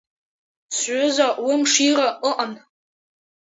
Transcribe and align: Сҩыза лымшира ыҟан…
Сҩыза 0.77 1.27
лымшира 1.45 2.07
ыҟан… 2.29 2.51